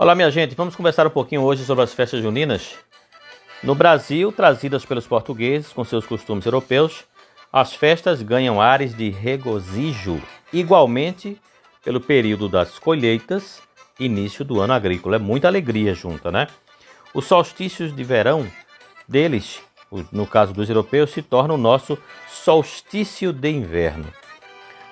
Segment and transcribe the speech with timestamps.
[0.00, 0.54] Olá, minha gente.
[0.54, 2.76] Vamos conversar um pouquinho hoje sobre as festas juninas.
[3.64, 7.04] No Brasil, trazidas pelos portugueses com seus costumes europeus,
[7.52, 10.22] as festas ganham ares de regozijo,
[10.52, 11.36] igualmente
[11.82, 13.60] pelo período das colheitas,
[13.98, 15.16] início do ano agrícola.
[15.16, 16.46] É muita alegria junta, né?
[17.12, 18.46] Os solstícios de verão
[19.08, 19.60] deles,
[20.12, 24.06] no caso dos europeus, se torna o nosso solstício de inverno.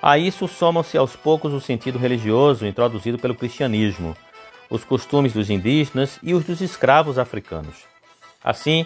[0.01, 4.13] A isso somam-se aos poucos o sentido religioso introduzido pelo cristianismo,
[4.69, 7.85] os costumes dos indígenas e os dos escravos africanos.
[8.43, 8.85] Assim,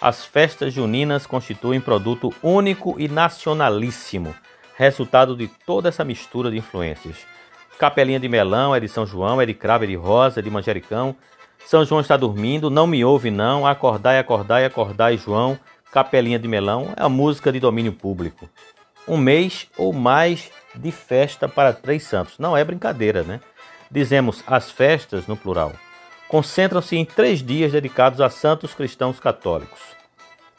[0.00, 4.34] as festas juninas constituem produto único e nacionalíssimo,
[4.76, 7.16] resultado de toda essa mistura de influências.
[7.78, 10.50] Capelinha de melão é de São João, é de cravo, é de rosa, é de
[10.50, 11.16] manjericão.
[11.64, 15.58] São João está dormindo, não me ouve não, acordai, acordai, acordai, João.
[15.92, 18.48] Capelinha de melão é a música de domínio público.
[19.06, 22.38] Um mês ou mais de festa para três santos.
[22.38, 23.40] Não é brincadeira, né?
[23.90, 25.72] Dizemos as festas no plural.
[26.28, 29.80] Concentram-se em três dias dedicados a santos cristãos católicos.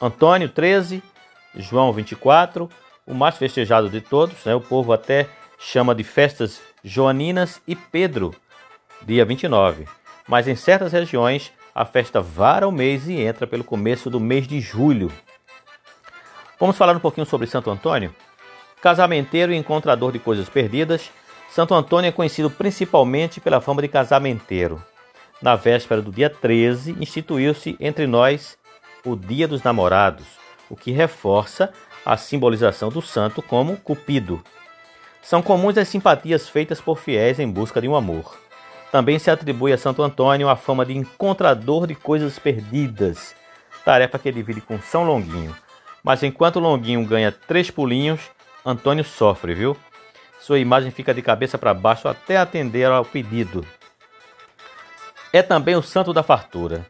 [0.00, 1.02] Antônio, 13,
[1.54, 2.68] João, 24,
[3.06, 4.54] o mais festejado de todos, né?
[4.54, 8.34] o povo até chama de festas joaninas, e Pedro,
[9.02, 9.86] dia 29.
[10.26, 14.46] Mas em certas regiões, a festa vara o mês e entra pelo começo do mês
[14.46, 15.12] de julho.
[16.58, 18.14] Vamos falar um pouquinho sobre Santo Antônio?
[18.82, 21.10] Casamenteiro e encontrador de coisas perdidas,
[21.50, 24.80] Santo Antônio é conhecido principalmente pela fama de casamenteiro.
[25.42, 28.56] Na véspera do dia 13, instituiu-se entre nós
[29.04, 30.26] o Dia dos Namorados,
[30.68, 31.72] o que reforça
[32.06, 34.40] a simbolização do santo como Cupido.
[35.22, 38.38] São comuns as simpatias feitas por fiéis em busca de um amor.
[38.92, 43.34] Também se atribui a Santo Antônio a fama de encontrador de coisas perdidas,
[43.84, 45.56] tarefa que divide com São Longuinho.
[46.02, 48.20] Mas enquanto Longuinho ganha três pulinhos,
[48.64, 49.76] Antônio sofre, viu?
[50.40, 53.64] Sua imagem fica de cabeça para baixo até atender ao pedido.
[55.32, 56.86] É também o santo da fartura.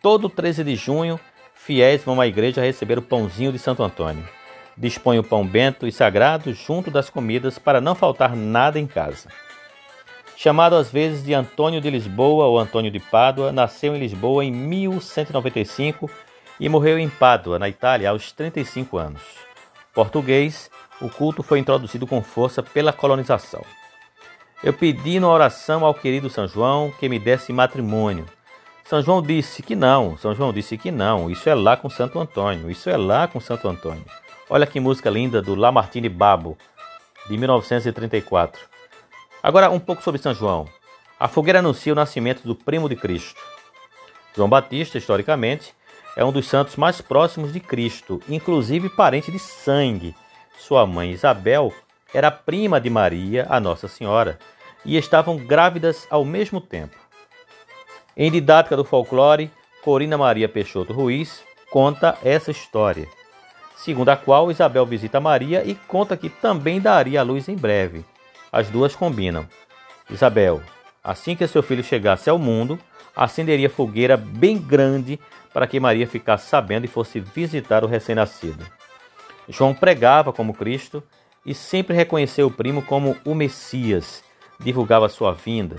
[0.00, 1.18] Todo 13 de junho,
[1.54, 4.28] fiéis vão à igreja receber o pãozinho de Santo Antônio.
[4.76, 9.28] Dispõe o pão bento e sagrado junto das comidas para não faltar nada em casa.
[10.36, 14.50] Chamado às vezes de Antônio de Lisboa ou Antônio de Pádua, nasceu em Lisboa em
[14.50, 16.10] 1195
[16.58, 19.22] e morreu em Pádua, na Itália, aos 35 anos.
[19.94, 20.70] Português,
[21.02, 23.62] o culto foi introduzido com força pela colonização.
[24.62, 28.24] Eu pedi na oração ao querido São João que me desse matrimônio.
[28.84, 32.20] São João disse que não, São João disse que não, isso é lá com Santo
[32.20, 34.04] Antônio, isso é lá com Santo Antônio.
[34.48, 36.56] Olha que música linda do Lamartine Babo,
[37.28, 38.60] de 1934.
[39.42, 40.68] Agora um pouco sobre São João.
[41.18, 43.40] A fogueira anuncia o nascimento do primo de Cristo.
[44.36, 45.74] João Batista, historicamente,
[46.16, 50.14] é um dos santos mais próximos de Cristo, inclusive parente de sangue,
[50.58, 51.72] sua mãe Isabel
[52.12, 54.38] era prima de Maria, a Nossa Senhora,
[54.84, 56.96] e estavam grávidas ao mesmo tempo.
[58.16, 59.50] Em didática do folclore,
[59.82, 63.06] Corina Maria Peixoto Ruiz conta essa história,
[63.74, 68.04] segundo a qual Isabel visita Maria e conta que também daria a luz em breve.
[68.52, 69.48] As duas combinam.
[70.10, 70.60] Isabel,
[71.02, 72.78] assim que seu filho chegasse ao mundo,
[73.16, 75.18] acenderia fogueira bem grande
[75.52, 78.64] para que Maria ficasse sabendo e fosse visitar o recém-nascido.
[79.48, 81.02] João pregava como Cristo
[81.44, 84.22] e sempre reconheceu o primo como o Messias,
[84.60, 85.76] divulgava sua vinda.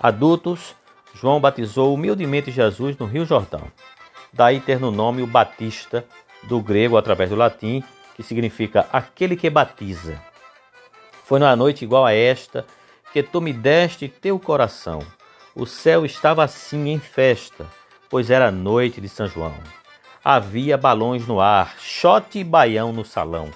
[0.00, 0.76] Adultos,
[1.14, 3.62] João batizou humildemente Jesus no Rio Jordão.
[4.32, 6.04] Daí ter no nome o Batista,
[6.44, 7.82] do grego através do latim,
[8.14, 10.20] que significa aquele que batiza.
[11.24, 12.64] Foi numa noite igual a esta
[13.12, 15.00] que tu me deste teu coração.
[15.54, 17.66] O céu estava assim em festa,
[18.08, 19.54] pois era noite de São João.
[20.30, 23.48] Havia balões no ar, shot e baião no salão,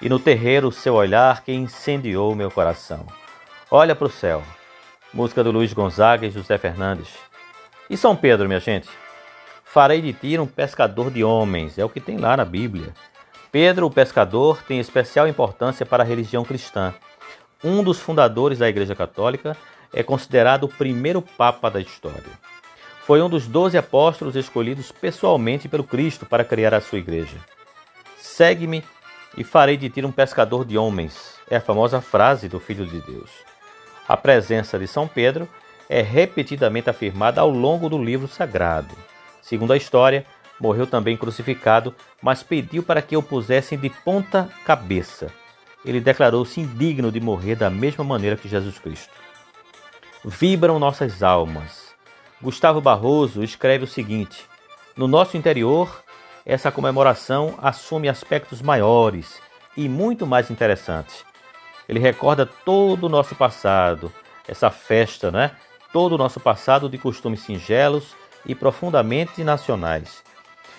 [0.00, 3.04] e no terreiro seu olhar que incendiou meu coração.
[3.70, 4.42] Olha para o céu.
[5.12, 7.10] Música do Luiz Gonzaga e José Fernandes.
[7.90, 8.88] E São Pedro, minha gente?
[9.62, 12.94] Farei de ti um pescador de homens, é o que tem lá na Bíblia.
[13.52, 16.94] Pedro, o pescador, tem especial importância para a religião cristã.
[17.62, 19.54] Um dos fundadores da Igreja Católica
[19.92, 22.55] é considerado o primeiro Papa da história.
[23.06, 27.36] Foi um dos doze apóstolos escolhidos pessoalmente pelo Cristo para criar a sua igreja.
[28.18, 28.82] Segue-me
[29.36, 31.36] e farei de ti um pescador de homens.
[31.48, 33.30] É a famosa frase do Filho de Deus.
[34.08, 35.48] A presença de São Pedro
[35.88, 38.92] é repetidamente afirmada ao longo do livro sagrado.
[39.40, 40.26] Segundo a história,
[40.58, 45.28] morreu também crucificado, mas pediu para que o pusessem de ponta cabeça.
[45.84, 49.14] Ele declarou-se indigno de morrer da mesma maneira que Jesus Cristo.
[50.24, 51.85] Vibram nossas almas
[52.46, 54.44] Gustavo Barroso escreve o seguinte:
[54.96, 56.04] No nosso interior,
[56.44, 59.42] essa comemoração assume aspectos maiores
[59.76, 61.24] e muito mais interessantes.
[61.88, 64.12] Ele recorda todo o nosso passado,
[64.46, 65.56] essa festa, né?
[65.92, 68.14] todo o nosso passado de costumes singelos
[68.46, 70.22] e profundamente nacionais.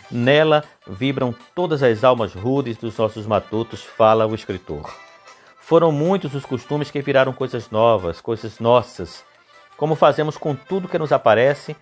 [0.10, 4.90] Nela vibram todas as almas rudes dos nossos matutos, fala o escritor.
[5.60, 9.26] Foram muitos os costumes que viraram coisas novas, coisas nossas.
[9.78, 11.76] Como fazemos com tudo que nos aparece,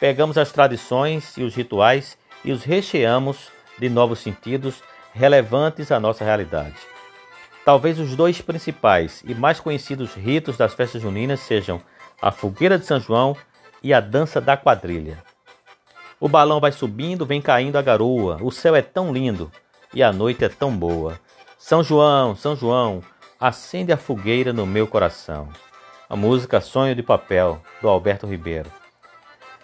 [0.00, 4.82] pegamos as tradições e os rituais e os recheamos de novos sentidos
[5.12, 6.74] relevantes à nossa realidade.
[7.64, 11.80] Talvez os dois principais e mais conhecidos ritos das festas juninas sejam
[12.20, 13.36] a fogueira de São João
[13.82, 15.22] e a dança da quadrilha.
[16.18, 19.52] O balão vai subindo, vem caindo a garoa, o céu é tão lindo
[19.92, 21.20] e a noite é tão boa.
[21.58, 23.02] São João, São João,
[23.38, 25.48] acende a fogueira no meu coração.
[26.12, 28.70] A música Sonho de Papel, do Alberto Ribeiro.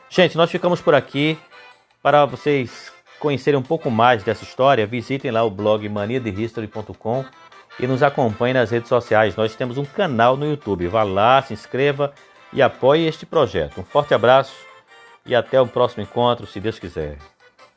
[0.09, 1.39] Gente, nós ficamos por aqui.
[2.03, 2.91] Para vocês
[3.21, 7.23] conhecerem um pouco mais dessa história, visitem lá o blog maniadehistory.com
[7.79, 9.37] e nos acompanhem nas redes sociais.
[9.37, 10.89] Nós temos um canal no YouTube.
[10.89, 12.15] Vá lá, se inscreva
[12.50, 13.83] e apoie este projeto.
[13.83, 14.56] Um forte abraço
[15.27, 17.19] e até o próximo encontro, se Deus quiser.